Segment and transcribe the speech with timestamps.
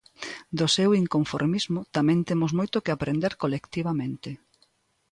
[0.57, 4.29] Do seu inconformismo tamén temos moito que aprender colectivamente.